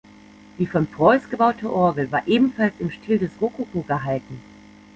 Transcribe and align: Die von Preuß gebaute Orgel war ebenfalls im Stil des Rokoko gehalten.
Die 0.57 0.65
von 0.65 0.87
Preuß 0.87 1.29
gebaute 1.29 1.71
Orgel 1.71 2.11
war 2.11 2.27
ebenfalls 2.27 2.73
im 2.79 2.89
Stil 2.89 3.19
des 3.19 3.39
Rokoko 3.39 3.81
gehalten. 3.83 4.41